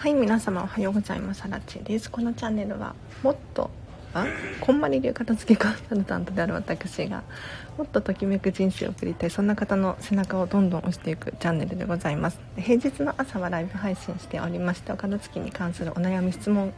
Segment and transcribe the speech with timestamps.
[0.00, 1.44] はい皆様おはようございます。
[1.44, 2.10] アラチです。
[2.10, 3.70] このチャンネルはもっと
[4.14, 4.24] あ
[4.58, 7.22] こんまり流片付けコンサルタントである私が
[7.76, 12.40] もっとときめく人生を送りたいそんな方の背中をどんどん押していくチャンネルでございます。
[12.56, 16.72] 平日の朝はライブ配信しておりましてお片付けに関するお悩み質問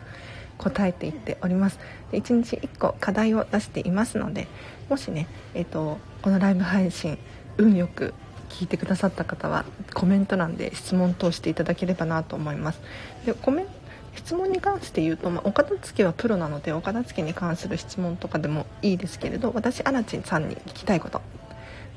[0.58, 1.78] 答えていっております。
[2.10, 4.48] で1日1個課題を出していますので
[4.88, 7.16] もしね、えーと、このライブ配信
[7.56, 8.14] 運よく
[8.52, 12.80] 聞いてくださった方はコメント欄で質問通していただければなと思います。
[13.26, 13.66] でコメ
[14.14, 21.22] 質問に関して言うと、まあ、お片付けはプロなのでお片付けに関する質問とかでもいいですけれど私アラチンさんに聞きたいこと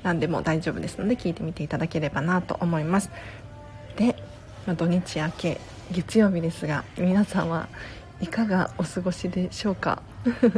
[0.02, 3.10] 何でも大丈夫ですので聞いてみていただければなと思います。
[3.98, 4.16] で、
[4.66, 5.60] まあ、土日明け
[5.92, 7.68] 月曜日ですが皆さんは
[8.22, 10.02] いかがお過ごしでしょうか？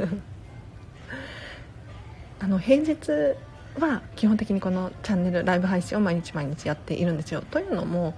[2.39, 3.35] あの平日
[3.79, 7.41] は基本的にこのチャンネルライブ配信を毎日毎日やっているんですよ。
[7.41, 8.15] というのも、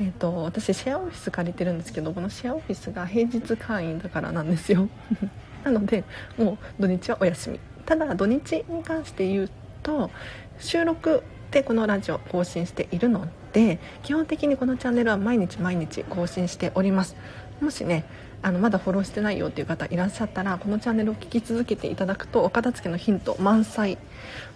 [0.00, 4.88] えーと、私シェアオフィス借りてるんですけどこのシェアオフィスが平日会員だからなんですよ。
[5.64, 6.04] なので
[6.36, 7.60] もう土日はお休み。
[7.86, 9.50] ただ土日に関して言う
[9.82, 10.10] と
[10.58, 17.16] 収録でこのラジオ更新しているので基本的にこのチャンネルは毎日毎日更新しております。
[17.60, 18.04] もしね
[18.40, 23.98] あのまだフォローしてないよっていう方いらっしゃったらこのチャンネルを聞き続けていただくとお片付けのヒント満載。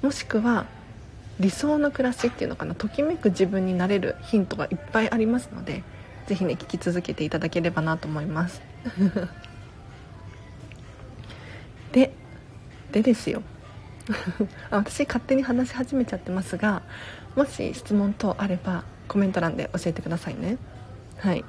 [0.03, 0.67] もしくは
[1.41, 2.75] 理想の暮らしっていうのかな？
[2.75, 5.83] ときめく自分になれるヒントがいっぱいありますので
[6.27, 8.63] ぜひね聞き続けていただければなと思います。
[11.93, 12.13] で
[12.93, 13.43] でですよ。
[14.71, 16.83] 私勝手に話し始めちゃってますが
[17.37, 20.59] もし質問等あればコメント欄で教えてくださいね。
[21.19, 21.45] はい。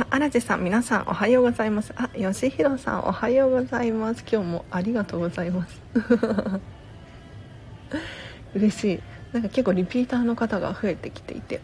[0.00, 1.92] あ、荒地さん、皆さんおはようございます。
[1.94, 4.24] あ、吉弘さんおはようございます。
[4.26, 5.78] 今日もありがとうございます。
[8.54, 9.02] 嬉しい。
[9.34, 11.60] なんか結構リピーターの方が増えてきていて、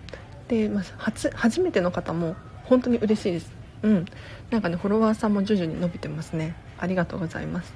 [0.49, 3.51] で、まあ、初、初めての方も本当に嬉しいです。
[3.83, 4.05] うん。
[4.51, 6.57] なんかね、フォロワーさんも徐々に伸びてますね。
[6.79, 7.73] ありがとうございます。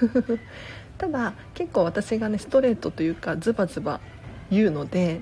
[0.96, 4.00] ただ、結構私がね、ストレートというか、ズバズバ
[4.50, 5.20] 言うので、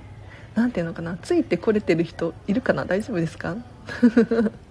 [0.54, 3.56] 何ていうのかな、ついてこれてる人いるかな大丈夫ですか？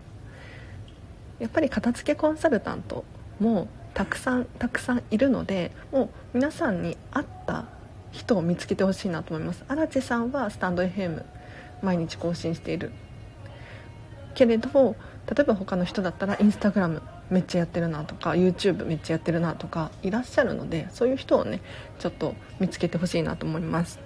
[1.40, 3.04] やっぱり片付けコンサルタント
[3.40, 7.66] もたくさんたくさんいるのでもう皆さんに合った
[8.12, 9.64] 人を見つけてほしいなと思います。
[9.68, 11.24] 荒地さんはスタンド FM
[11.82, 12.92] 毎日更新している
[14.34, 14.96] けれど
[15.28, 21.62] 例えば他の人だったらインスタグラムめっちゃやってるなとか YouTube めっちゃやってるなとかいらっしゃるのでそういう人をね
[22.00, 24.00] ちょっと見つけてほしいなと思います。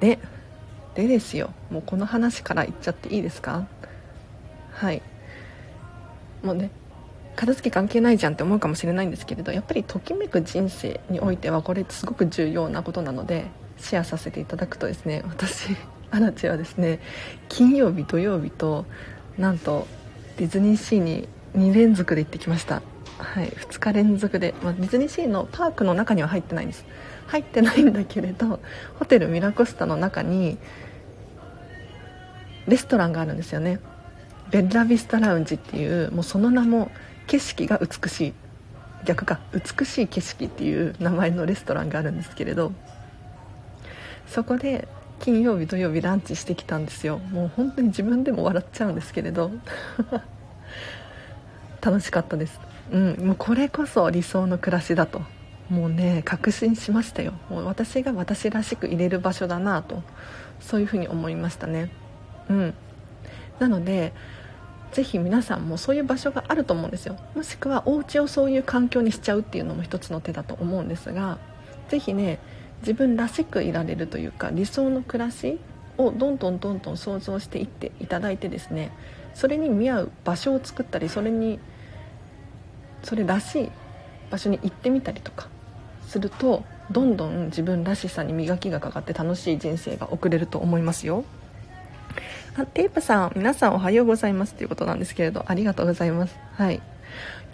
[0.00, 0.18] で
[0.94, 1.52] でですよ。
[1.70, 3.66] もうこの話から言っちゃっていいですか？
[4.72, 5.02] はい。
[6.42, 6.70] もうね
[7.36, 15.76] 片付け関係ないじゃんって思うかもしれないんですけれどやっぱりときめく人生においてはこれすごく重要なことなのでシェアさせていただくとですね私
[16.10, 16.98] アラチェはですね
[17.48, 18.86] 金曜日土曜日と
[19.38, 19.86] なんと
[20.36, 22.82] ディズニーシーに2連続で行ってきました。
[23.18, 26.84] はい2日連続で、まあ、ディズニーシーのパークの中には入ってないんです。
[27.28, 28.60] 入ってないんだけれど
[28.98, 30.58] ホテルミラコスタの中に
[32.66, 33.80] レストランがあるんですよね。
[34.50, 36.90] ベッラビスタラウンジっていうもうその名も
[37.26, 38.34] 景色が美しい
[39.04, 42.72] 逆か美しい景色っていう名前のレストランがあるんですけれど
[44.26, 44.88] そこで
[45.20, 47.18] 金曜日土曜日ランチしてきたんですよ。
[47.18, 49.50] もう本当に自分でも笑っちゃうんですけれど。
[51.80, 52.60] 楽しかったです。
[52.92, 55.22] うんもうこれこそ理想の暮らしだと。
[55.68, 57.32] もうね確信しましたよ。
[57.50, 60.02] もう私が私らしく入れる場所だなと
[60.60, 61.90] そういうふうに思いましたね。
[62.48, 62.74] うん。
[63.58, 64.12] なので
[64.92, 71.38] ぜひ皆さんもそういう場所があると思うんですよもしくはお家をそういう環境にしちゃうっていうのも一つの手だと思うんですが
[71.88, 72.38] ぜひね
[72.80, 75.58] 自分らしくいられるというか理想の暮らし
[75.98, 78.92] をどんどんどんどん想像していっていただいてですね
[79.34, 81.58] それに見合う場所を作ったりそれに
[83.02, 83.70] それらしい
[84.30, 85.48] 場所に行ってみたりとか
[86.06, 91.24] するとどんどん自分らしさに磨きがかかって楽しい人生が送れると思いますよ。
[92.66, 96.36] テープさん皆さんおはようございますということなんですけれどありがとうございます。
[96.54, 96.82] はい。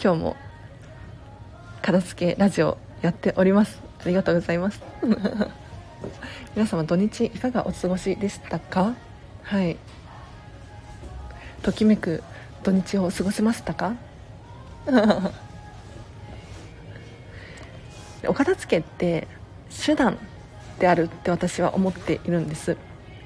[0.03, 0.37] 今日も
[1.83, 3.81] 片付けラジオやっております。
[4.05, 4.81] ありがとうございます。
[6.57, 8.95] 皆様土日いかがお過ごしでしたか？
[9.43, 9.77] はい。
[11.63, 12.23] ときめく
[12.63, 13.95] 土日を過ごせましたか？
[18.27, 19.29] お片付けって
[19.85, 20.17] 手段
[20.79, 22.77] であるって私は思っているんです。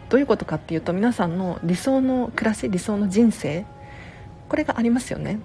[0.08, 3.66] どういうことかっていうと皆さんの理想の暮らし理想の人生
[4.48, 5.38] これがありますよね。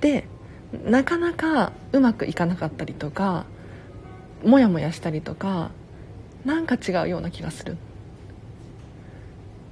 [0.00, 0.26] で
[0.84, 3.46] なかなかうまくいかなかったりとか
[4.44, 5.70] モヤモヤしたりとか
[6.44, 7.76] なんか違うような気がする。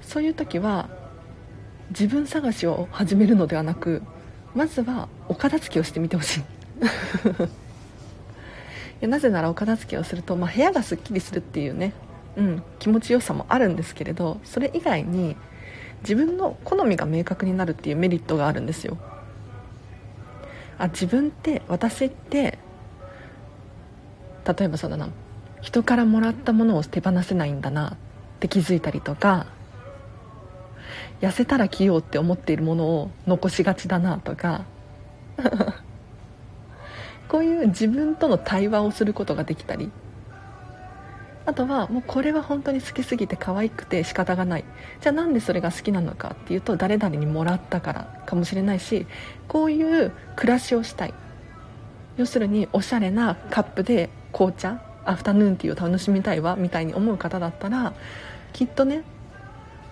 [0.00, 0.88] そういう時は
[1.90, 4.02] 自分探しを始めるのではなく
[4.54, 6.40] まずはお片付けをしてみてほし
[9.00, 9.06] い。
[9.06, 11.92] なぜならお片付けをすると、まあ、部屋がすっきりするっていうね、
[12.36, 15.36] うん、気持ちよさもあるんですけれどそれ以外に
[16.02, 18.98] 自分の好みが明確になるっていうメリットがあるんですよ。
[20.78, 22.58] あ自分って私って
[24.46, 25.08] 例えばそうだな
[25.62, 27.96] 人からもらったものを手放せないんだなっ
[28.40, 29.46] て気づいたりとか
[31.20, 34.64] 痩せたら着ようって思っているものを残しがちだなとか
[37.28, 39.90] こういう自分との対話をすることができたり
[41.46, 44.64] あとはもうこれは本当に好きすぎて可愛くて仕方がない。
[45.00, 49.06] じゃあなんでそれが好きなのかっていうと誰々にもらったからかもしれないし
[49.46, 51.14] こういう暮らしをしたい。
[52.16, 57.94] 要するにおしゃれなカップで紅茶アフタヌーンティーを楽しみたいわみたいに思う方だったら
[58.52, 59.04] きっとね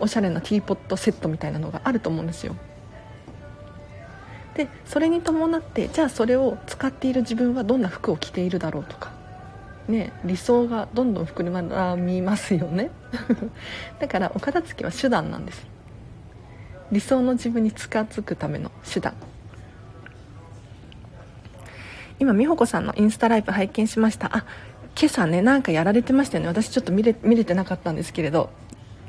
[0.01, 2.57] おしゃれなティーポットセットみたいなのがあると思うんですよ。
[4.55, 9.13] でそれに伴ってじゃあそれを使っている自分はどんな服を着ているだろうとか
[9.89, 12.91] ね理想がどんどん膨らみますよね。
[14.01, 15.67] だからお片付けは手段なんです。
[16.93, 19.15] 理想の自分に近づくための手段。
[22.19, 24.37] 今美穂子さんのインスタライブ拝見しました。
[24.37, 24.45] あ
[24.97, 26.49] 今朝ねなんかやられてましたよね。
[26.49, 28.51] 私ちょっと見れ見れてなかったんですけれど。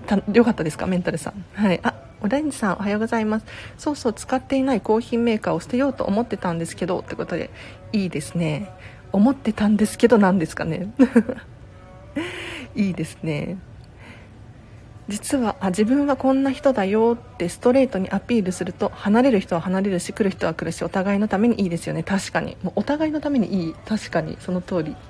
[0.08, 0.88] たよかったですか？
[0.88, 1.46] メンタルさん。
[1.54, 1.80] はい。
[1.84, 3.46] あオレンジさんおはようございます。
[3.78, 7.00] そうそう使っていないコーヒーメーカーを捨てようと思ってたんですけど。
[7.00, 7.50] ってことで
[7.92, 8.70] いいですね。
[9.12, 10.94] 思ってたんですけどなんですかね。
[12.76, 13.58] いいですね。
[15.08, 22.04] 実はあ自分はこんな人だよってストレートにアピールすると離れる人は離れるし来る人は来るしお互いのためにいいですよね。
[22.04, 22.58] 確かに。
[22.64, 23.76] もうお互いのためにいい。
[23.86, 24.38] 確かに。
[24.40, 24.96] その通り。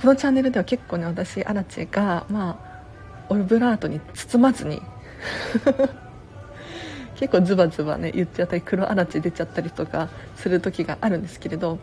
[0.00, 2.70] このチャンネルでは結構ね私アラチェがまあ
[3.28, 4.80] オブラートに包まずに
[7.20, 11.78] 結構ズバズバね言っちゃったり黒アラチ出ちゃったりとかする時があるんですけれど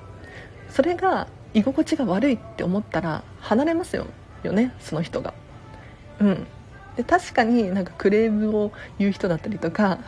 [0.71, 4.07] それが居心地が悪いって思ったら離れますよ
[4.41, 5.35] よねその人が。
[6.19, 6.47] うん。
[6.95, 9.99] で確かになんかクレームを言う人だったりとか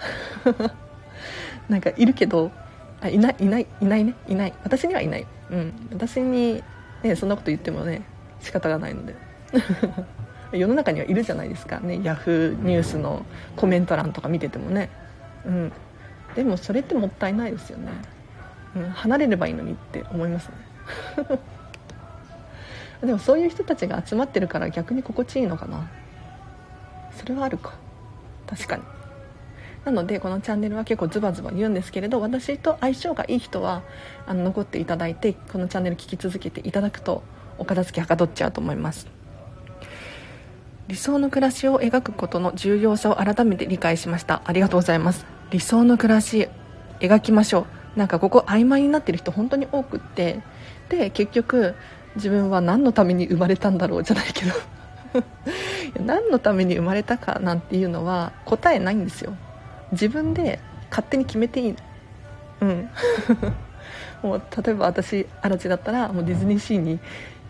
[1.69, 2.51] なんかいるけど
[2.99, 4.53] あいないいないいないねいない。
[4.63, 5.27] 私にはいない。
[5.51, 5.73] うん。
[5.93, 6.63] 私に
[7.03, 8.01] ねそんなこと言ってもね
[8.41, 9.15] 仕方がないので。
[10.57, 11.79] 世の中にはいるじゃないですか。
[11.79, 13.23] ねヤフーニュースの
[13.55, 14.89] コメント欄とか見ててもね。
[15.49, 15.71] うん。
[16.35, 17.91] でもそれってもったいないですよね、
[18.75, 20.55] うん、離れればいいのにって思いますね。
[23.01, 25.89] でもそういう人たちが集まってるから逆に心地いいのかな。
[27.11, 27.73] それはあるか。
[28.47, 28.83] 確かに。
[29.85, 33.81] なのでこのチャンネルは結構ズバズバ言うんですけれど私と相性がいい人は
[34.27, 37.23] あの残っていただいてこのチャンネル聞き続けていただくと
[37.57, 39.07] お片付けはかどっちゃうと思います。
[40.87, 44.41] 理想の暮らしを描くことの重要さを改めて理解しました。
[44.45, 45.38] ありがとうございます。
[45.51, 46.47] 理想の暮らし
[46.99, 47.99] 描きましょう。
[47.99, 50.41] なんかここ曖昧になってる人本当に多くって。
[50.89, 51.75] で結局
[52.15, 54.53] 自分は何のために生まれたんだろうじゃないけど。
[56.05, 59.33] 何のために生まれたかなんていうのは答えないんですよ。
[59.91, 61.75] 自分で勝手に決めていい。
[62.61, 62.89] うん。
[64.21, 66.99] もう例えば私アラチだったらもうディズニーシーに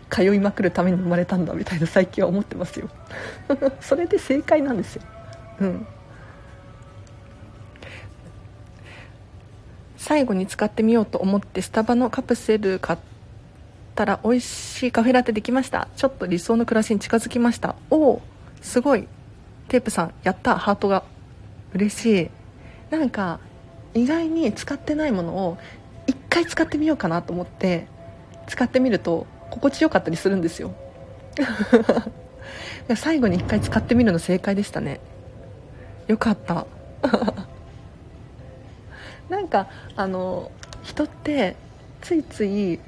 [0.08, 2.88] 通いまくるために生まれたんだみたいな最近は思ってますよ。
[3.80, 5.02] それで正解なんですよ。
[5.60, 5.86] うん。
[10.00, 12.98] 最後に使ってみようと思ってスタバのカプセル買っ
[13.94, 15.88] たら美味しいカフェラテできました。
[15.94, 17.76] ちょっと理想の暮らしに近づきました。
[17.90, 18.22] おお
[18.62, 19.06] すごい。
[19.68, 21.04] テープさんやったハートが
[21.74, 22.30] 嬉しい。
[22.90, 23.40] なんか
[23.92, 25.58] 意外に使ってないものを
[26.06, 27.86] 1回使ってみようかなと思って
[28.46, 30.74] 使ってみると心地よかったりするんですよ。
[32.96, 34.98] 最後に1回使ってみるの正解でしたね。
[36.06, 36.66] よかった。
[39.30, 40.50] なんかあの
[40.82, 41.56] 人って
[42.02, 42.80] ついつい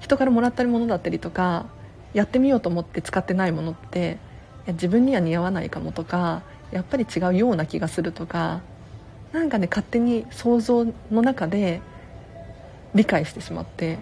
[0.00, 1.66] 人からもらったものだったりとか
[2.12, 4.18] やってみようと思って使ってないものって
[4.66, 8.60] 自分には似合わないかもとかやっぱり違うような気がするとか
[9.32, 11.80] なんかね勝手に想像の中で
[12.94, 13.98] 理解してしまって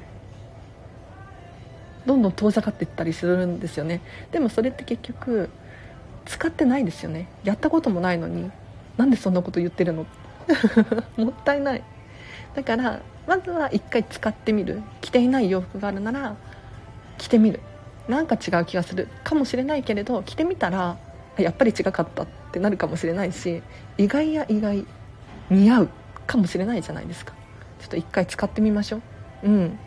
[2.07, 4.01] どんどん遠ざかっていったりするんですよね。
[4.33, 5.51] でもそれって結局
[6.25, 7.29] 使ってないですよね。
[7.45, 8.51] やったこともないのに
[8.97, 10.07] なんでそんなこと言ってるの
[11.17, 11.83] もったいない。
[12.55, 14.83] だからまずは一回使ってみる。
[15.01, 16.37] 着ていない洋服があるなら
[17.19, 17.61] 着てみる。
[18.09, 19.09] なんか違う気がする。
[19.25, 20.97] かもしれないけれど着てみたら
[21.39, 23.63] やっぱり違かったってなるかもしれないし
[23.99, 24.85] 意外や意外
[25.49, 25.89] 似合う。
[26.27, 27.33] かもしれないじゃないですか。
[27.81, 28.99] ちょっと一回使ってみましょ
[29.43, 29.49] う。
[29.49, 29.79] うん。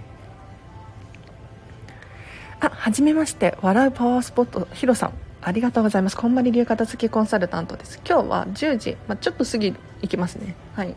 [2.59, 3.57] あはじめまして。
[3.61, 5.13] 笑うパワースポットヒロさん。
[5.45, 6.17] ありがとうございます。
[6.17, 7.99] こんまり流片付けコンサルタントです。
[8.07, 10.55] 今日は10時、まあ、ちょっと過ぎ行きますね。
[10.73, 10.95] はい。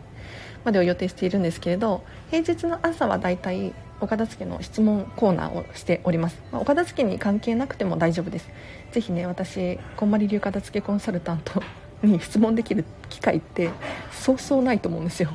[0.65, 8.49] までを予定しているんですけれど平日の朝はだいたいお片付けの質問コーナーをしております、まあ、お片付けに関係なくても大丈夫です。
[8.93, 11.63] ぜひね私こんまり流片付けコンサルタント
[12.03, 13.71] に質問できる機会って
[14.11, 15.31] そうそうないと思うんですよ。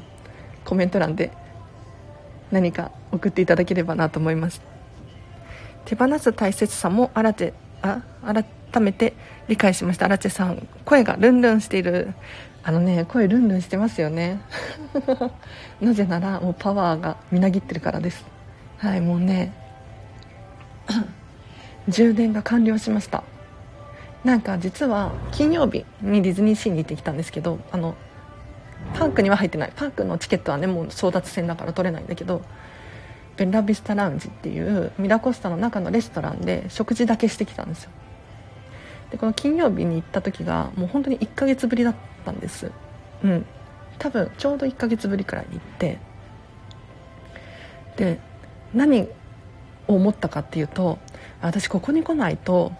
[0.63, 1.31] コメント欄で。
[2.51, 4.61] 何か送っていただければなと思います。
[5.85, 8.01] 手放す大切さも新手あ
[8.71, 9.13] 改めて
[9.47, 10.05] 理解しました。
[10.05, 12.13] 荒地さん声がルンルンしている。
[12.63, 14.39] あのね声ルンルンしてますよね。
[15.81, 18.23] なぜならもうパワーがみなぎってるからです。
[18.77, 19.51] はいもうね
[21.89, 23.23] 充電が完了しました。
[24.23, 27.95] なんか実は金曜日にディズニーシーに行ってきたんですけどあの
[28.93, 29.73] パークには入ってない。
[29.75, 32.43] パークのチケットはねもう争奪戦だから取れないんだけど
[33.37, 37.91] ベラビスタラウンジっていうミラコスタの中のレストランで食事だけしてきたんですよ。
[39.11, 42.71] でこの金曜日に行った時がもう本当に1ヶ月ぶりだったんです。
[43.23, 43.45] うん。
[43.99, 45.99] 多分ちょうど1ヶ月ぶりくらいに行って
[47.97, 48.19] で
[48.73, 49.03] 何
[49.87, 50.97] を思ったかっていうと
[51.39, 52.71] 私ここに来ないと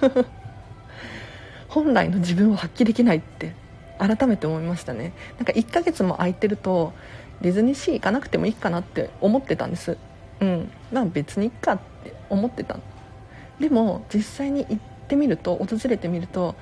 [1.68, 3.54] 本来の自分を発揮できないって
[3.98, 5.12] 改めて思いましたね。
[5.36, 6.94] なんか1ヶ月も空いてると
[7.42, 9.98] ディズニーシー行かなくてもいいかなって思ってたんです。
[10.40, 10.70] うん。
[10.90, 12.78] まあ別にいっかって思ってた。
[13.60, 14.78] でも実際に行っ
[15.10, 16.54] てみると訪れてみると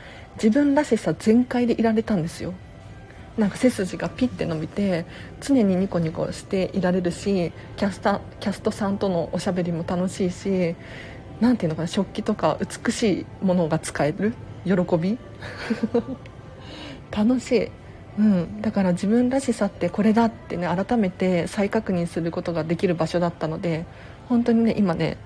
[0.43, 2.55] 自分らしさ全開でいられたんですよ。
[3.37, 5.07] なんか背筋がピッて伸びて
[5.40, 10.75] 常にニコニコしていられるしキャスタキャストさんとのおしゃべりも楽しいし
[11.40, 15.19] 何ていうのかな食器とか美しいものが使える喜び。
[17.14, 17.71] 楽しい、
[18.19, 23.87] うん、だから自分らしさってこれだってね改めて再確認することができる場所だったので
[24.28, 25.17] 本当にね今ね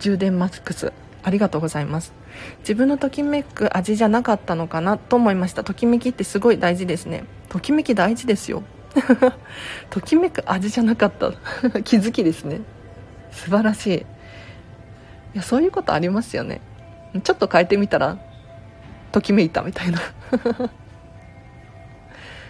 [0.00, 0.92] 充電マックス。
[1.28, 2.14] ありがとうございます。
[2.60, 5.62] 自分のときめく味じゃなかったのかなと思いました。
[5.62, 7.24] ときめきってすごい大事ですね。
[7.50, 8.62] ときめき大事ですよ。
[9.90, 11.32] ときめく味じゃなかった。
[11.84, 12.62] 気づきですね。
[13.30, 13.98] 素晴らしい。
[13.98, 14.04] い
[15.34, 16.62] やそういうことありますよね。
[17.22, 18.16] ちょっと変えてみたら
[19.12, 20.00] ときめいたみたいな。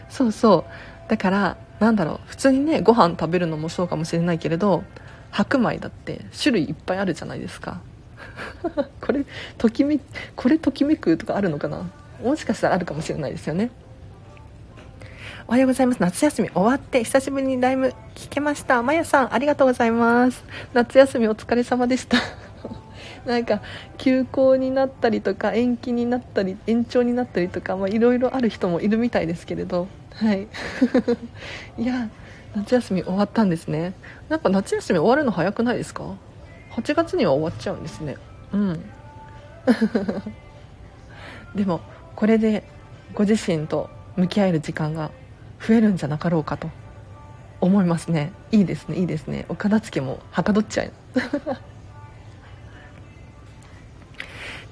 [0.09, 1.11] そうそう。
[1.11, 2.21] だからなんだろう。
[2.27, 4.85] 普通にねご飯食べるのもそうかもしれないけれど
[5.33, 7.81] 白米だって種類いっぱいあるじゃないですか。
[9.01, 9.25] これ
[9.57, 9.99] ときめ
[10.37, 11.91] これときめくとかあるのかな？
[12.23, 13.71] もしかしたらあるかもしれないですよね。
[15.47, 16.01] おはようございます。
[16.01, 18.83] 夏休み終わって久しぶりにライブ聞けました。
[18.83, 20.45] まやさんありがとうございます。
[20.75, 22.19] 夏休みお疲れ様でした。
[23.25, 23.63] なんか
[23.97, 29.89] 休校になったりとか延期になったり延長になったりとかいろいろある人もいるみたいですけれど。
[30.15, 30.49] はい。
[31.79, 32.09] いや
[32.55, 33.95] 夏休み終わったんですね。
[34.29, 36.15] なんか夏休み終わるの早くないですか？
[36.79, 38.17] 8月には終わっちゃうんですね。
[38.53, 38.81] うん。
[41.55, 41.81] でも
[42.15, 42.63] これで
[43.15, 45.11] ご自身と向き合える時間が
[45.61, 46.71] 増えるんじゃなかろうかと
[47.61, 48.33] 思いますね。
[48.53, 49.45] いいですねいいですね。
[49.49, 50.93] お片付けもはかどっちゃう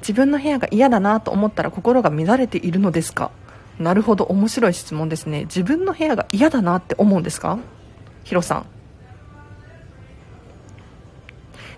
[0.01, 3.31] 自分の部屋が嫌だなと思ったら心が乱れているのですか？
[3.81, 5.41] なるほど面白い質問ですね。
[5.45, 7.59] 自分の部屋が嫌だなって思うんですか？
[8.25, 8.67] ヒロさん。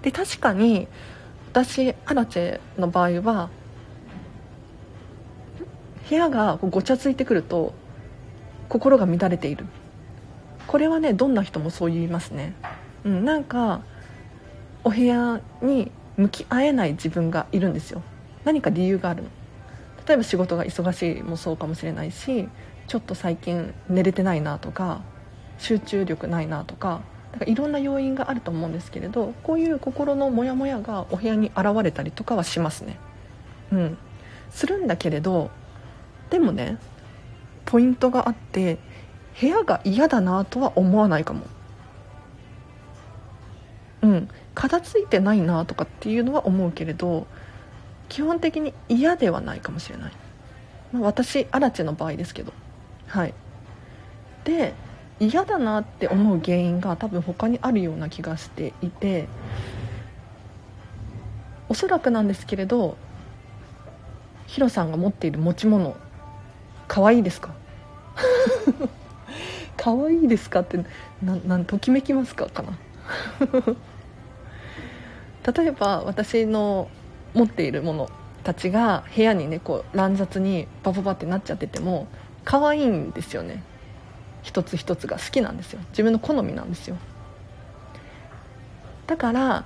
[0.09, 0.89] で確かに
[1.51, 3.51] 私アラチェの場合は
[6.09, 7.75] 部屋がごちゃついてくると
[8.71, 9.67] 心が乱れている。
[10.67, 12.55] これはねどんな人もそう言いますね、
[13.05, 13.83] うん、なんか
[14.83, 18.01] お部屋に向き合えない自分がいるんですよ。
[18.45, 19.29] 何か理由があるの。
[20.07, 22.49] 例えば仕事が忙しいもそうかもしれないし
[22.87, 25.03] ちょっと最近寝れてないなとか
[25.59, 27.03] 集中力ないなとか
[27.47, 32.99] いろんな要因があると思うんですけれどこういう心のモヤモヤがお部屋に現れたりとかはしますね。
[33.73, 33.99] うん。
[34.51, 35.51] するんだけれど
[36.31, 36.79] でもね
[37.65, 38.79] ポイントがあって
[39.41, 41.47] 部屋が嫌だなとは思わないかも。
[44.03, 44.29] うん。
[44.55, 47.27] 片付いてないなとかっていうのは思うけれど
[48.09, 50.13] 基本的に嫌ではないかもしれない、
[50.93, 52.53] まあ、私アラチェの場合ですけど。
[53.07, 53.35] はい。
[54.45, 54.73] で
[55.21, 59.27] 嫌だなって思う原因が多分他にあるような気がしていて
[61.69, 62.97] おそらくなんですけれど
[64.47, 65.97] ヒロさんが持っている持ち物
[66.87, 67.51] 可愛いですか？
[69.77, 70.79] 可愛いですかって
[71.23, 72.79] ななんときめきますかかな？
[75.53, 76.89] 例えば私の
[77.35, 78.11] 持っているもの
[78.43, 82.07] たちが部屋にねこう乱雑にバババってなっちゃってても
[82.45, 83.63] 可愛いんですよね。
[84.43, 85.81] 一つ一つが好きなんですよ。
[85.91, 86.97] 自分の好みなんですよ。
[89.07, 89.65] だから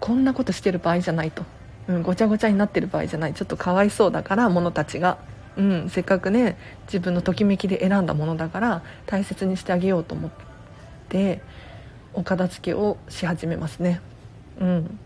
[0.00, 1.44] こんなことしてる場合じゃないと。
[1.86, 3.34] うん、ごちゃごちゃになってる場合じゃない。
[3.34, 5.18] ちょっとかわいそうだから物たちが、
[5.56, 10.30] うん、せっかくね自分のときめきで選んだものだから大切にしてあげようと思っ
[11.08, 11.42] て
[12.14, 14.00] お片付けをし始めますね。
[14.60, 14.98] うん。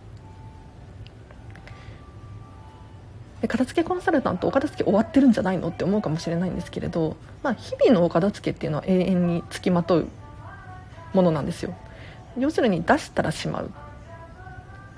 [3.41, 10.09] で片付けコンサルタントお片付け終わってるんじゃないのって思うかもしれないんですけれど、まあ、日々のお片付けっていうのは永遠につきまとう
[11.15, 11.75] ものなんですよ。
[12.37, 13.71] 要するに出したらしまう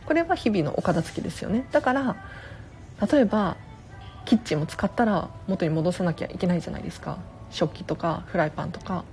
[0.07, 1.67] これは日々のお片付けですよね。
[1.71, 2.17] だから
[3.11, 3.57] 例えば
[4.25, 7.19] キッチンも使ったら元に戻さなきゃいけないじゃないですか。
[7.51, 9.05] 食器とかフライパンとか。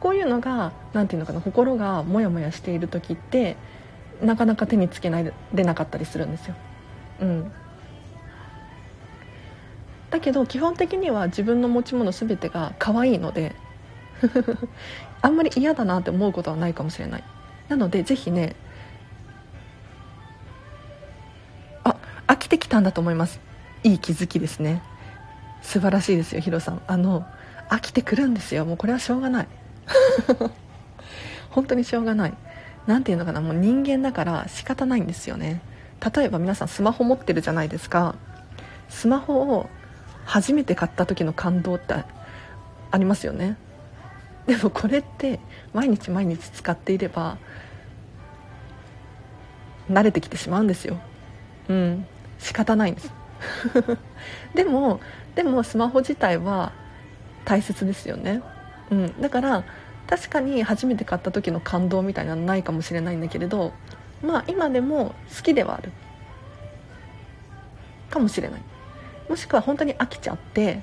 [0.00, 3.56] こういうのが何て言うのかな心がモヤモヤしている時って
[4.22, 6.54] なかなか手につけないでなかったりするんですよ。
[7.20, 7.52] うん。
[10.14, 13.52] だけど基本的には自分の持ち物全てが可愛いので
[15.22, 17.24] あんまり嫌だなって思うことはないかもしれない。
[17.68, 18.54] なのでぜひね
[21.82, 21.96] あ
[22.28, 23.40] 飽きてきたんだと思います。
[23.82, 24.82] いい気づきですね。
[25.62, 26.82] 素晴らしいですよヒロさん。
[26.86, 27.26] あの
[27.68, 28.64] 飽きてくるんですよ。
[28.66, 29.48] もうこれはしょうがない。
[31.50, 32.34] 本当にしょうがない。
[32.86, 33.40] 何ていうのかな。
[33.40, 35.60] もう人間だから仕方ないんですよね。
[36.14, 38.14] 例えば皆さんスマホ持ってるじゃないですか。
[38.88, 39.68] スマホを
[40.24, 41.94] 初めて買った時の感動って
[42.90, 43.56] ありますよね。
[44.46, 45.40] でもこれって
[45.72, 47.38] 毎日毎日使っていれば
[49.90, 50.98] 慣れてきてしまうんですよ。
[51.68, 52.06] うん。
[52.38, 53.12] 仕方ないんです。
[54.54, 55.00] でも
[55.34, 56.72] でもスマホ自体は
[57.44, 58.42] 大切ですよね、
[58.90, 59.64] うん、だから
[60.06, 63.72] 確かに初めて買った時の感動みたいなのないかもしれないんだけれど
[64.22, 65.92] まあ今でも好きではある。
[68.10, 68.62] かもしれない。
[69.28, 70.80] もしくは本当に飽きちゃって、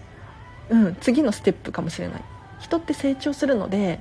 [0.70, 2.24] うん、次のステップかもしれない。
[2.60, 4.00] 人って成長するので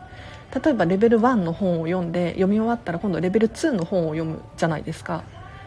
[0.54, 5.24] 例えばレベル1の本を読んで読み終わったら今度レベル2の本を読むじゃないですか。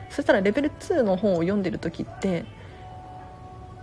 [0.09, 2.45] そしたらレベル2の本を読んでる時って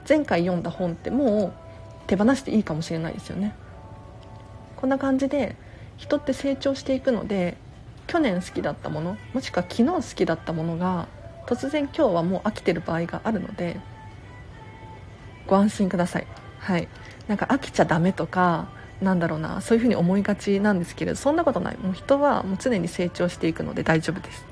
[0.08, 1.52] 前回読んだ本ってもう
[2.06, 3.54] 手放していいかもしれないですよね。
[4.76, 5.56] こんな感じで
[5.96, 7.56] 人って成長していくので
[8.06, 11.06] 去年好きだったものもしくは昨日好きだったものが
[11.46, 13.78] 突然今日はもう飽きてる場合があるので
[15.50, 16.26] ご安心ください。
[16.60, 16.88] はい。
[17.26, 18.68] なんか飽きちゃダメとか
[19.02, 21.76] なんだろうなそういうふうに思いがちなんですけれどそんなことない。
[21.78, 24.46] もう人はもう常に成長していくので大丈夫です。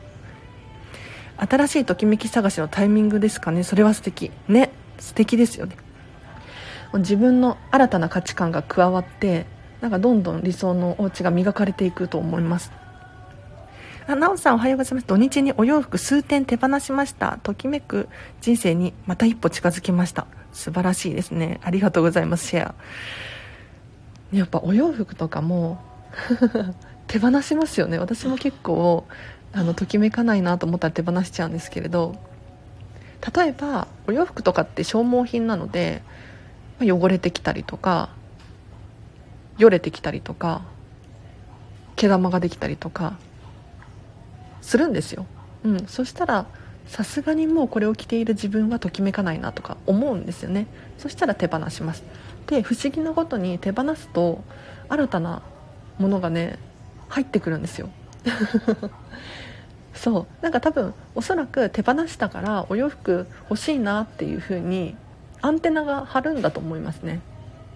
[1.36, 3.62] 新しいときめき探しのタイミングですかね。
[3.62, 4.32] それは素敵。
[4.48, 4.72] ね。
[4.98, 5.76] 素敵ですよね。
[6.94, 9.46] 自分の新たな価値観が加わって
[9.80, 12.72] なんかどんどん理想のお家が磨かれていくと思います。
[14.16, 15.06] なおさんおはようございます。
[15.06, 17.38] 土日にお洋服数点手放しました。
[17.42, 18.08] ときめく
[18.40, 20.26] 人生にまた一歩近づきました。
[20.52, 21.60] 素晴らしいですね。
[21.62, 22.48] ありがとうございます。
[22.48, 22.74] シェア。
[24.32, 25.78] やっぱお洋服とかも
[27.06, 27.98] 手放しますよね。
[27.98, 29.06] 私も結構
[29.52, 32.16] あのときめかないなと思ったら手放しちゃうんですけれど。
[33.36, 36.02] 例えばお洋服とかって消耗品なので
[36.80, 38.10] ま汚れてきたりとか
[39.58, 40.62] よれてきたりとか
[41.96, 43.18] 毛玉ができたりとか
[44.68, 45.24] するんですよ、
[45.64, 46.44] うん、そしたら
[46.86, 50.66] さすがにもうこれを着ている自分はときめかないなとか思うんですよね。
[50.96, 52.02] そしたら手放します。
[52.46, 54.42] で不思議なことに手放すと
[54.88, 55.42] 新たな
[55.98, 56.58] ものがね
[57.08, 57.88] 入ってくるんですよ。
[59.94, 60.42] そう。
[60.42, 64.96] なんか多分おそらく手放したからお洋服欲しいなっていう風に
[65.40, 67.20] アンテナが張るんだと思いますね。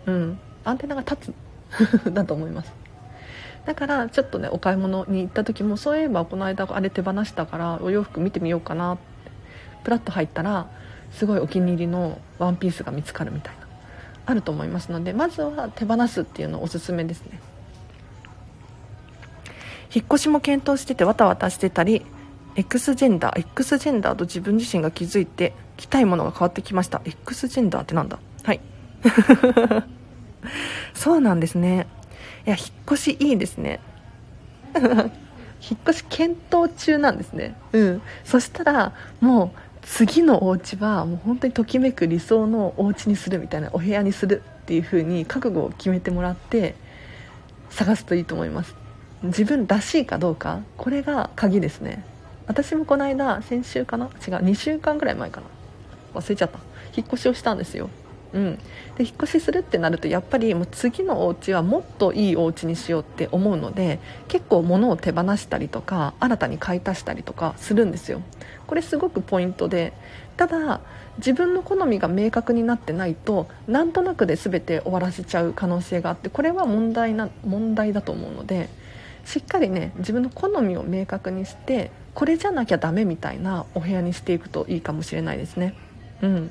[0.07, 0.39] うん。
[0.65, 1.35] アンテナが立つ。
[2.13, 2.82] だと思います。
[3.67, 9.03] だからちょっとねお買い物に行った時もそういえばこの間あれ手放したからお洋服見てみようかなって
[9.85, 10.67] プラッと入ったら
[11.13, 13.67] すごいお気に入りのワンピースが見つかるみたいな
[14.27, 17.41] あると思いますのでまずは手放すっていうのおすすめですね。
[19.95, 22.07] 引っ越しも検討しててわたわたしてたり
[22.57, 27.03] X ジェンダー X ジェンダーと自分自身が気づいて着たいものが変わってきました。
[27.05, 28.19] X ジェンダーってなんだ？
[28.43, 28.61] はい。
[30.95, 31.87] そうなんですね。
[32.47, 33.81] いや引っ越しいいですね。
[34.75, 37.55] 引っ越し検討中なんですね。
[37.73, 38.03] うん。
[38.25, 46.75] そしたらもう次のお家はもう本当にときめく理想のお家にするみたいなお部屋にするっていう風に覚悟を決めてもらって
[47.71, 48.75] 探すといいと思います。
[49.23, 52.05] 自分らしいかどうかこれが鍵ですね。
[52.49, 54.07] 私もこの間先週かな？
[54.07, 55.47] 違う2週間ぐらい前かな？
[56.21, 56.59] 忘れちゃった。
[56.97, 57.89] 引っ越しをしたんですよ。
[58.35, 58.59] うん、
[58.97, 68.23] で引っ越しするってなるとやっぱりもう次のお家はもっといいお家にしようって思うので結構物を手放したりとか新たに買い足したりとかするんですよ。
[68.67, 69.93] これすごくポイントで。
[70.37, 70.81] ただ
[71.19, 78.71] 自分の好みが明確になってないとなんとなくで全て終わらせちゃう可能性があってこれは問題な問題だと思うので
[79.25, 85.75] しっかりね自分の好みを明確にしてこれじゃなきゃダメみたいなお部屋にしていくといいかもしれないですね。
[86.23, 86.51] うん。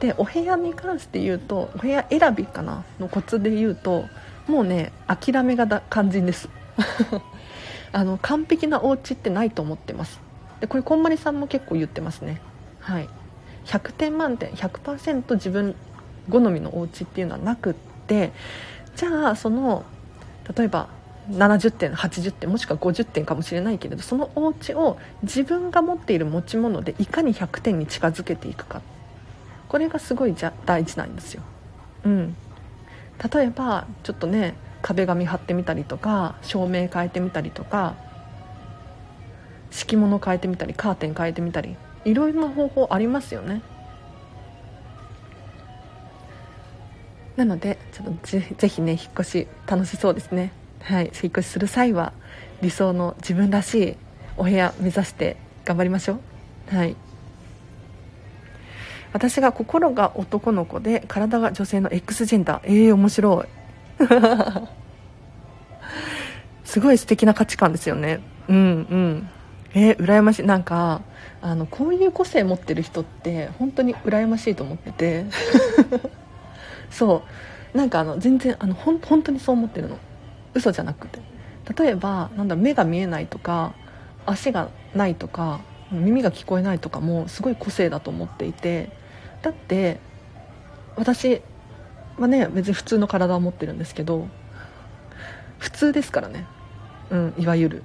[0.00, 2.84] でお部屋に関して言うとお部屋選びかな？
[2.98, 4.04] のコツで言うと
[4.46, 6.48] もうね諦めがだ肝心です。
[7.92, 10.20] あの完璧なお家ってないと思ってます。
[10.60, 12.40] でこれこんまりさんも結構言ってますね。
[12.80, 13.08] はい。
[13.66, 15.74] 100点満点100%自分
[16.30, 17.74] 好みのお家っていうのはなくっ
[18.06, 18.32] て
[18.96, 19.84] じゃあその
[20.56, 20.88] 例えば
[21.30, 28.82] 70点80点もしくは50点かもしれないけれどそのお家を自分が持っている持ち物でいかに100点に近づけていくか。
[29.74, 31.42] これがすごいじゃ大事なんですよ、
[32.04, 32.36] うん、
[33.34, 37.96] 例えばちょっとね壁紙貼ってみたりとか照明変えてみたりとか
[39.72, 43.62] 敷物変えてみたりカーテン変えてみたりいろいろな方法ありますよね。
[47.34, 50.52] なのでちょっとぜぜひね引っ越し楽しそうですね。
[50.82, 51.06] はい。
[51.06, 52.12] 引っ越しする際は
[52.62, 53.96] 理想の自分らしい
[54.36, 56.20] お部屋目指して頑張りましょ
[56.72, 56.76] う。
[56.76, 56.94] はい。
[59.14, 62.62] 私が心が男の子で体が女性の X ジェンダー。
[62.64, 63.46] ええー、面白い。
[66.66, 68.18] すごい素敵な価値観ですよね。
[68.48, 69.30] うんうん。
[69.72, 70.42] えー、羨ましい。
[70.42, 71.02] なんか
[71.40, 75.26] あのこういう個性持ってる人って本当に羨ましいと思ってて。
[76.90, 77.22] そ
[77.72, 77.78] う。
[77.78, 79.96] なんかあの全然あのほん本当にそう思ってるの。
[80.54, 81.20] 嘘じゃなくて。
[81.78, 83.74] 例えばなんだ目が見えないとか
[84.26, 85.60] 足がないとか
[85.92, 89.03] 耳が聞こえないとかもすごい個性だと思っていて。
[89.44, 90.00] だって
[90.96, 91.42] 私
[92.18, 94.26] はね別に普通の体を持ってるんですけど
[95.58, 96.46] 普通ですからね。
[97.10, 97.82] うんいわゆる。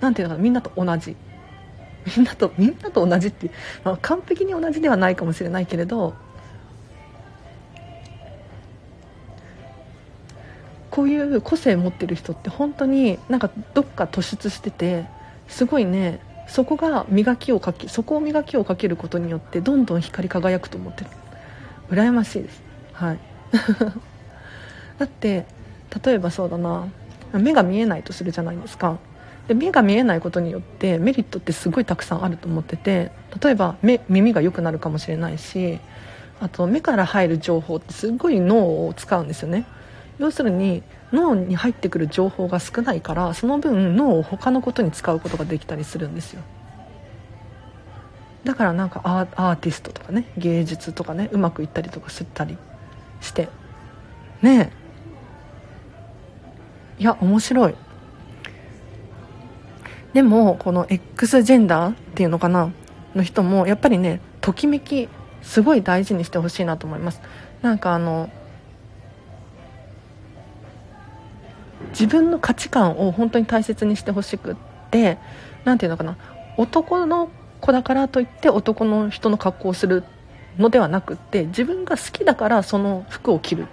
[0.00, 1.16] 何ていうのかなみんなと同じ。
[2.16, 3.50] みんなとみんなと同じって、
[3.84, 6.14] まあ、完璧に同じではないかもしれないけれど
[10.90, 15.06] こういう個性持ってる人って本当になんかどっか突出してて
[15.48, 21.10] すごいねそこが磨きをかけそこを磨きをかけることによってどんどん光り輝くと思ってる。
[21.90, 22.62] 羨ましいです。
[22.92, 23.18] はい。
[24.98, 25.46] だって
[26.04, 26.88] 例えばそうだな。
[27.32, 28.98] 目が見えないとするじゃないですか。
[29.48, 35.78] で目が見えないことによってメリットってすごいたくさんあると思ってて例えば目耳が良くなるかもしれないし
[36.40, 39.64] あと目から入る情報ってすごい脳を使うんですよね。
[40.18, 40.82] 要するに
[41.12, 46.42] 脳に入ってくる情報が少ないからその分脳を他のことに使うことができたりするんですよ。
[48.44, 52.56] だからなんかアーティストとかね芸術とかねうまくいったりとかすったり
[53.20, 53.48] して。
[54.42, 54.72] ね
[56.98, 57.02] え。
[57.02, 57.74] いや面白い。
[60.12, 62.70] でもこの X ジェンダーっていうのかな
[63.14, 65.08] の人もやっぱりねときめき
[65.42, 67.20] すごい大事にしてほしいなと思います。
[67.62, 68.30] なんかあの
[71.90, 74.56] 自分の価値観を本当に大切にしてほしくっ
[74.90, 75.18] て
[75.64, 76.16] 何て言うのかな。
[76.56, 80.04] 男の子だからといって男の人の格好をする
[80.58, 83.66] のではなくって自分が好きだからその服を着る。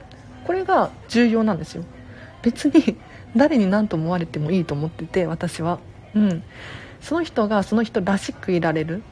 [0.46, 1.84] これが重要なんですよ。
[2.42, 2.98] 別に
[3.36, 5.80] 誰に何と思われてもいいと思ってて私は。
[6.14, 6.44] うん。
[7.02, 9.04] その人がその人らしくいられる。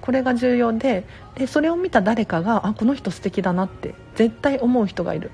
[0.00, 5.30] これが重要ででそれを見た誰かがあこの人素敵だなって絶対思う人がいる。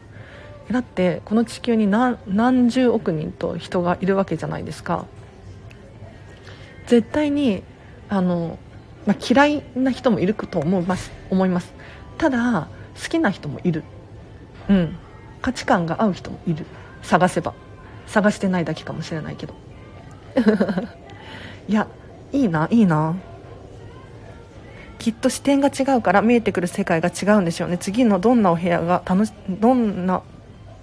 [0.71, 5.07] だってこの地球に何十億人と人がいるわけじゃないですか。
[6.87, 7.63] 絶対に
[8.09, 8.59] あの、
[9.07, 11.73] まあ、嫌いな人もいると思います思います。
[12.19, 12.69] ただ
[13.03, 13.85] 好きな人もいる。
[14.69, 14.97] うん。
[15.43, 16.65] 価値観が合う人もいる。
[17.03, 17.55] 探せば。
[18.07, 19.55] 探してないだけかもしれないけど。
[21.69, 21.87] いや
[22.33, 23.15] いいないいな。
[24.99, 27.77] きっと視点が違うから見えてくる世界が違うんでしょうね。
[27.77, 30.23] 次のどんなお部屋が楽しどんな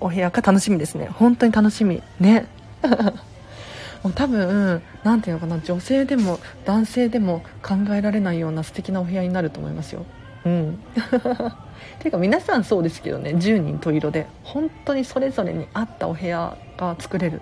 [0.01, 1.07] お部屋か楽しみですね。
[1.07, 2.01] 本当に楽しみ。
[2.19, 2.45] ね。
[4.03, 10.05] もう多分何ていうのかな女性でも男性でも考えられないような素敵なお部屋になると思いますよ。
[10.45, 10.79] うん。
[11.99, 17.41] ていうか皆さんそうですけどね10人十色で本当にそれぞれに合ったお部屋が作れる。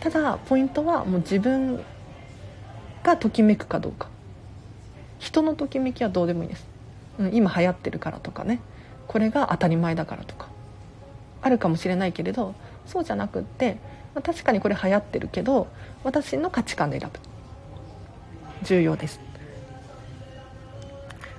[0.00, 1.80] ただポイントはもう自分
[3.02, 4.08] がときめくかどうか。
[5.24, 6.66] 人のときめきはどうでもいいです、
[7.18, 8.60] うん、今流行ってるからとかね
[9.08, 10.48] これが当たり前だからとか。
[11.42, 12.54] あるかもしれないけれど
[12.86, 13.76] そうじゃなくって、
[14.14, 15.66] まあ、確かにこれ流行ってるけど
[16.02, 17.18] 私の価値観で選ぶ。
[18.62, 19.20] 重要です。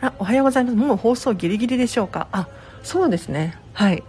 [0.01, 0.75] あおはようございます。
[0.75, 2.28] もう放送ギリギリでしょうか？
[2.32, 2.47] あ
[2.84, 3.58] そうですね。
[3.73, 4.04] はい。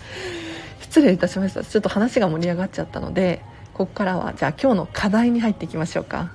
[0.82, 1.64] 失礼いたしました。
[1.64, 3.40] ちょっと話が盛り上がっちゃったので
[3.72, 6.30] ここからはじゃあ今日の課題に入っていきましょうか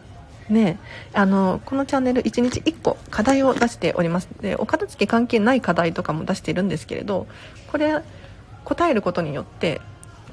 [0.50, 0.80] ね
[1.14, 4.30] あのこのチャンネル1日1個課題を出しております。
[4.42, 7.28] でお片付け関係ない課題とかも出しているんですけれど
[7.68, 8.02] これ
[8.64, 9.82] 答えることによって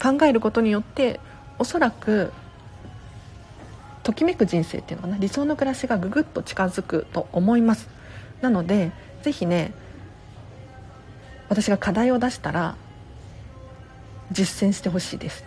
[0.02, 1.20] 考えることによって
[1.58, 2.32] おそらく
[4.02, 7.88] ときめく人生っていうのかな理想の暮らしがぐぐっと近づくと思います。
[8.40, 9.72] なのでぜひね
[11.48, 12.76] 私が課題を出したら
[14.30, 15.44] 実践してほしいです。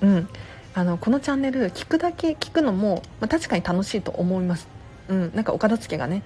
[0.00, 0.28] うん。
[0.76, 4.68] あのこのチャンネル聞くだけ聞くのも、まあ、確かに楽しいと思います。
[5.08, 6.22] うんなんかお片付けがね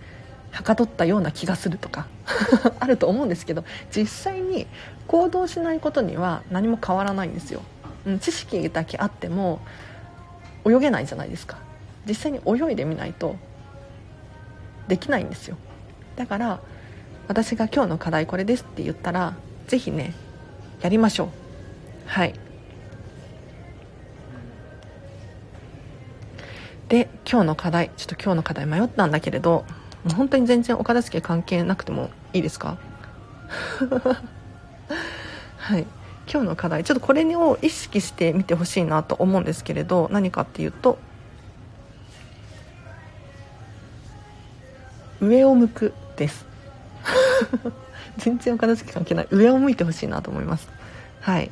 [0.50, 2.08] はかどったような気がするとか
[2.80, 4.66] あると思うんですけど実際に
[5.06, 7.62] 行動しないことには何も変わらないんですよ、
[8.06, 9.60] うん、知識だけあっても
[10.66, 11.58] 泳げないじゃないですか。
[12.04, 13.36] 実際に泳いでみないと
[14.88, 15.58] できないんですよ。
[16.16, 16.60] だから
[17.28, 19.34] 私が今日の課題これですって言ったら
[19.68, 20.12] 是非ね
[20.80, 21.28] やりましょう。
[22.06, 22.34] はい。
[26.90, 29.64] で今日の課題ちょっと今日の課題迷ったんだけれど
[30.04, 32.78] もう本当に全然お片付け関係なくてもいいですか？
[35.56, 35.86] はい。
[36.32, 40.98] 今日の課題ちょっとこれを意識してみてほしいなと思うんですけれど何かっていうと
[45.20, 46.46] 上を向くです。
[48.18, 49.28] 全然お片付け関係ない。
[49.30, 50.68] 上を向いてほしいなと思います。
[51.20, 51.50] はい。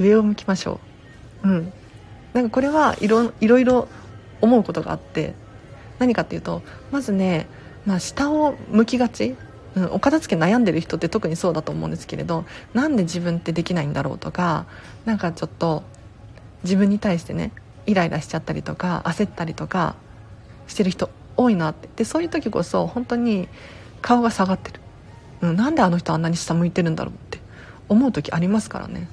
[0.00, 0.80] 上を向きましょ
[1.44, 1.48] う。
[1.48, 1.72] うん。
[2.32, 3.88] なんかこれはいろいろいろ
[4.40, 5.34] 思うことがあって
[5.98, 7.46] 何かっていうとまずね
[7.86, 9.36] まあ、下を向きがち、
[9.76, 12.44] うん、お片付け悩んでる人って特にそうだと思うんですけれど
[12.74, 14.66] なんで自分ってできないんだろうとか
[15.04, 15.84] なんかちょっと
[16.64, 17.52] 自分に対してね
[17.86, 19.94] イライラしちゃったりとか焦ったりとか
[20.66, 21.88] してる人多いなって。
[21.94, 23.48] でそういう時こそ本当に
[24.02, 24.80] 顔が下がってる、
[25.42, 27.38] うん、なんであの人あんなに下向いてるんだろうって
[27.88, 29.08] 思う時ありますからね。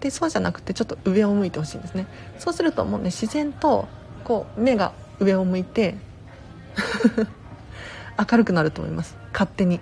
[0.00, 2.06] でそうじゃなくてちょっと上を向いてほしいんですね。
[2.38, 3.88] そうするともうね自然と
[4.24, 5.96] こう目が上を向いて
[8.18, 9.16] 明るくなると思います。
[9.32, 9.80] 勝手に。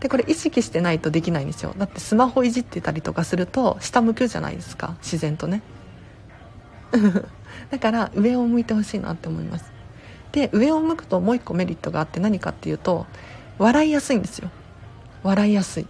[0.00, 1.74] でこれ意識してないとできないんですよ。
[1.76, 4.94] だってスマホいじってたりとかすると下向くじゃないですか。
[5.00, 5.62] 自然とね。
[7.70, 9.72] だから上を向いてほしいなって思います。
[10.32, 13.06] で上を向くともう一個メリットがあって何かっていうと
[13.58, 14.50] 笑いやすいんですよ。
[15.22, 15.86] 笑いやすい。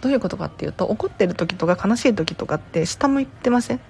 [0.00, 3.80] どういうことかっていうと怒ってる時とか悲しい時とかって下向いてません？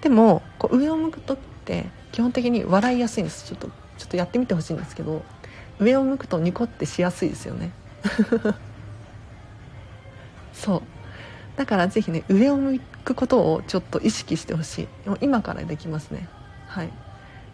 [0.00, 3.46] でもこう上を向く時って基本的に笑いやすいんです。
[3.46, 3.68] ちょっと
[3.98, 5.22] ちょっとやってみてほしいんですけど
[5.78, 7.70] 上を向くとニコってしやすいですよね。
[10.52, 10.82] そう。
[11.56, 14.88] だからぜひね上を向くことをちょっと意識してほしい。
[15.20, 16.28] 今からできますね。
[16.66, 16.90] はい。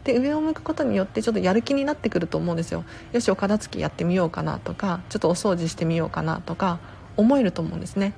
[0.05, 2.85] で上を向くことによってちょっとやる気になってくると思うんですよ。
[3.13, 6.79] よしお片付けやってみようかなとかちょっとお掃除してみようかなとか
[7.19, 8.15] 思えると思うんですね。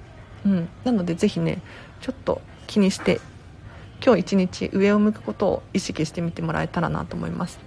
[0.46, 0.68] うん。
[0.84, 1.60] なのでぜひね
[2.00, 3.20] ちょっと気にして
[4.04, 7.58] 今日一日上を向くことを意識してみてもらえたらなと思います。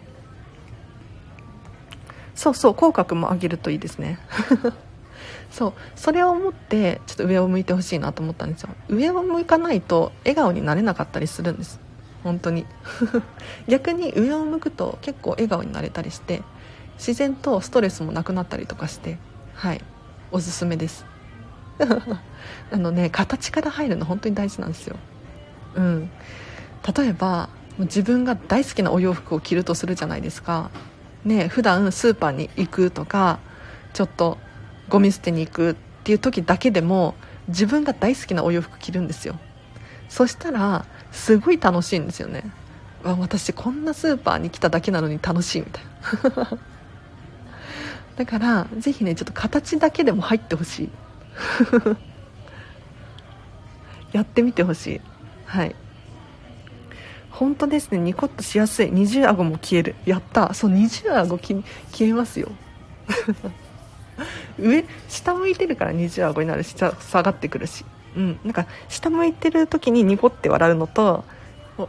[2.35, 4.19] そうそう口角も上げるといいですね。
[5.51, 5.73] そう。
[5.95, 8.69] それを思ってちょっと上を向いてほしいなと思ったんですよ。
[8.89, 11.79] 上を向かないと笑顔になれなかったりするんです。
[12.23, 12.65] 本当に。
[13.67, 16.41] 逆に上を向くと結構笑顔になれたりして
[16.97, 19.19] 自然とストレスもなくなったりとかして
[19.53, 19.81] はい。
[20.31, 21.12] おすすめです。
[22.71, 24.95] あのね形から入るの本当に大事なんですよ。
[25.75, 26.09] うん、
[26.95, 30.69] 例えば自分が大好きなお洋服を着るとするじゃないですか。
[31.25, 33.39] ね普段スーパーに行くとか
[33.93, 34.37] ちょっと
[34.89, 37.15] ゴミ捨てに行くっていう時だけでも
[37.47, 39.39] 自分が大好きなお洋服着るんですよ。
[40.09, 42.43] そしたらすごい楽しいんですよね。
[43.03, 45.83] わ私こんなスーパーに来ただけなのに楽しいみたい
[46.35, 46.57] な。
[48.15, 50.89] だからぜひねちょっと形だけでも入ってほしい。
[54.13, 55.01] やってみてほしい。
[55.45, 55.75] はい。
[57.31, 57.97] 本当ですね。
[57.97, 58.91] ニコッとしやすい。
[58.91, 59.95] 二重顎も消える。
[60.05, 60.53] やった。
[60.53, 61.63] そう二重顎消
[62.01, 62.49] えますよ。
[64.59, 66.91] 上下向いてるから二重顎になるし下
[67.23, 67.85] がってくるし。
[68.15, 68.39] うん。
[68.43, 71.23] なんか下向いてる時にニコって笑うのと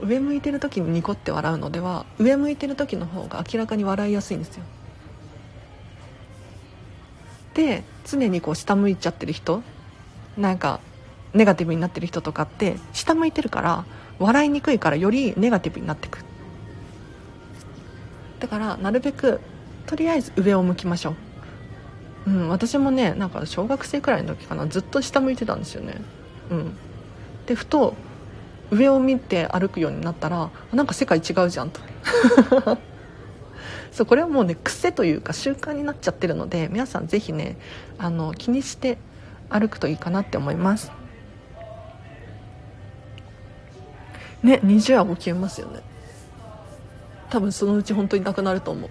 [0.00, 4.64] 上向いてる時にニコって笑うのでは上向いてる時の方が明らかに笑いやすいんですよ。
[7.54, 9.62] で常にこう下向いちゃってる人
[10.36, 10.80] なんか
[11.32, 13.84] ネガティブになってる人とかって下向いてるから
[14.18, 16.24] 笑いにくいからよりネガティブになってく。
[18.40, 19.40] だからなるべく
[19.86, 21.14] とりあえず上を向きましょ
[22.26, 26.00] う、うん、私もねなんか小学生くらいの時かなずっと下向いてたんですよね。
[26.50, 26.76] うん。
[27.46, 27.94] でふと
[28.70, 31.80] 上を見て歩くようになったらなんか世界違うじゃんと。
[33.94, 37.56] そうこれはもうね癖というか習慣になっちゃってるので皆さん是非ね
[37.96, 38.98] あの気にして
[39.48, 40.90] 歩くといいかなって思います。
[44.42, 45.80] ね20顎消えますよね。
[47.30, 48.90] 多分そのうち本当になくなると思う。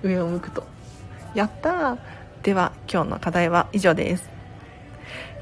[0.02, 0.64] 上を向くと。
[1.34, 1.98] やった
[2.42, 4.30] では今日の課題は以上です。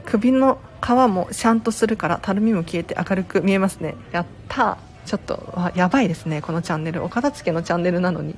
[0.04, 3.94] 首の皮もシャンとするからたるみも消えて明るく見えますね。
[4.10, 7.04] やったちょっとやばいですねこのチャンネル。
[7.04, 8.34] お片付けのチャンネルなのに。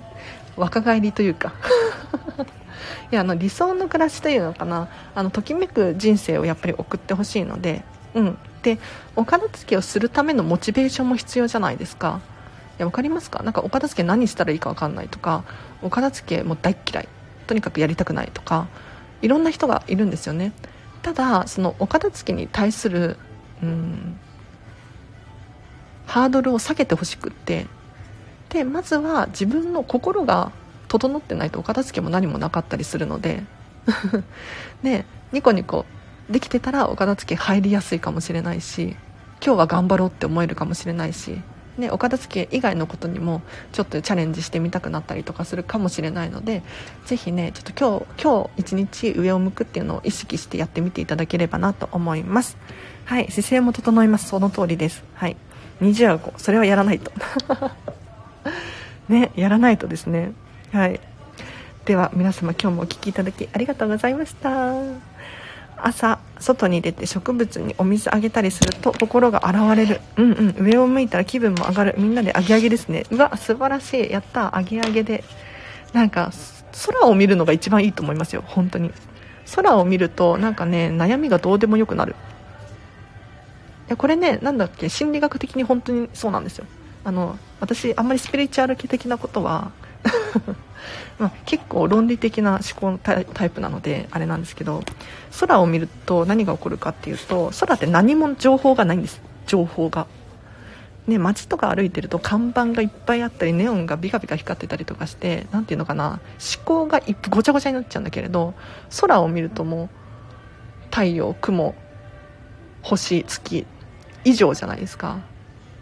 [0.57, 1.53] 若返りというか。
[3.11, 4.89] いやあの理想の暮らしというのかな。
[5.15, 7.85] あのときめく人生をやっぱり送ってほしいので。
[8.15, 8.39] うん。
[8.63, 8.79] で
[9.15, 12.21] お片付けをするためのモチベーションも必要じゃないですか。
[12.79, 13.43] いや分かりますか？
[13.43, 15.45] なんかお片付け何したらいいか分かんないとか。
[15.83, 17.09] お片付けも大嫌い。
[17.47, 18.67] とにかくやりたくないとか。
[19.23, 20.53] いろんな人がいるんですよね。
[21.03, 23.17] ただそのお片付けに対する
[23.63, 24.19] うん
[26.07, 27.67] ハードルを下げてほしくって
[28.49, 30.53] でまずは自分の心が
[30.89, 33.43] 整ってないとお片付けも何もなかったりするので
[34.83, 35.85] ねニコニコ
[36.31, 38.97] できてたらお片付け入りやすいかもしれないし
[39.45, 41.41] 今日は頑張ろうって思えるかもしれないし、
[41.77, 43.43] ね、お片付け以外のことにも
[43.73, 46.63] ちょっとチャレンジしてみたくなったりとかするかもしれないので
[47.05, 52.57] ぜひねちょっと今日今日日上を向くっていうのを意識してやってみていただければなと思います。
[53.05, 54.29] はい姿勢も整います。
[54.29, 55.05] その通りです。
[55.15, 55.37] はい。
[55.81, 57.13] 20はそれはやらないと。
[59.09, 60.33] ねやらないとですね。
[60.73, 61.01] はい。
[61.85, 64.73] では皆様今日もお聴きいただきありがとうございました。
[65.79, 70.01] 朝外に出て植物にお水あげたりすると心が洗われる。
[70.17, 70.55] うんうん。
[70.59, 71.95] 上を向いたら気分も上がる。
[71.99, 73.05] みんなでアゲアゲですね。
[73.11, 74.11] うわ素晴らしい。
[74.11, 74.57] やった。
[74.57, 75.23] アゲアゲで。
[75.93, 76.33] なんか
[76.87, 78.43] 空を見るのが一番いいと思いますよ。
[78.47, 78.91] 本当に。
[79.55, 82.13] 空を見るとなんかね悩みがどうでもよくなる。
[82.13, 82.15] い
[83.89, 86.67] やこれねなんだっけ心理学的に本当にそうなんですよ
[87.05, 89.71] あの私あんまりスピリチュアル系的なことは
[91.19, 94.83] まあ、結構論理的な思考のタイプなのであれなんですけど
[95.41, 100.07] 空を見ると何が起こるかっていうと空って何も情報がないんです情報が。
[101.07, 106.19] ね、街とか歩いてると看板がいっぱいあったりネオンがビカビカ光ってたりとかして何ていうのかな
[106.57, 108.55] 思考がごちゃごちゃになっちゃうんだけれど
[109.01, 109.89] 空を見るともう
[110.91, 111.77] 太陽雲
[112.83, 113.67] 星月
[114.27, 115.21] 以上じゃないですか。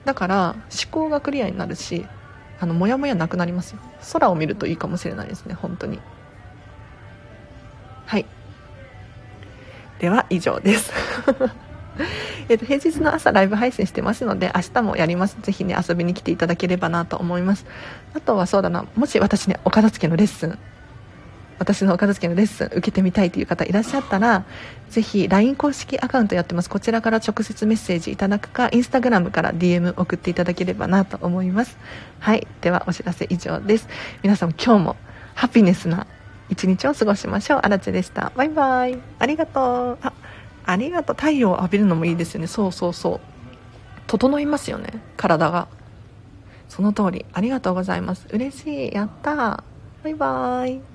[0.04, 2.06] だから思考がクリアになるし
[2.60, 3.78] あのモヤモヤなくなりますよ。
[4.12, 5.98] 空を見るといいかもしれないですね本当に。
[8.04, 8.26] はい。
[9.98, 10.92] では以上です。
[12.50, 15.38] えっと平日の朝ライブ配信してますので明日もやります。
[15.40, 17.64] ぜひね遊びに来ていただければなと思います。
[18.14, 18.84] あとはそうだな。
[18.94, 20.58] もし私ねお片付けのレッスン
[21.58, 24.44] 私のお片付けのレッスン受けてみたいという方いらっしゃったら
[24.90, 26.70] ぜひ LINE 公式アカウントやってます。
[26.70, 31.76] こちらから直接メッセージいただくか Instagram から DM 送っていただければなと思います。
[32.20, 32.46] はい。
[32.60, 33.88] ではお知らせ以上です。
[34.22, 34.96] 皆さん今日も
[35.34, 36.06] ハピネスな
[36.48, 37.60] 一日を過ごしましょう。
[37.62, 38.32] あらちでした。
[38.36, 38.98] バイバイ。
[39.18, 39.98] ありがとう。
[40.02, 40.12] あ
[40.64, 41.16] ありがとう。
[41.16, 42.46] 太陽を浴びるのもいいですよね。
[42.46, 43.20] そうそうそう。
[44.06, 44.92] 整いますよね。
[45.16, 45.68] 体が。
[46.68, 47.26] その通り。
[47.32, 48.26] ありがとうございます。
[48.30, 48.94] 嬉しい。
[48.94, 49.64] やった
[50.02, 50.93] バイバイ。